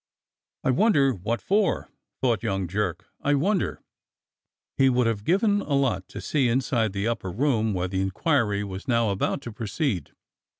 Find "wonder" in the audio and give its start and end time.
0.71-1.13, 3.35-3.75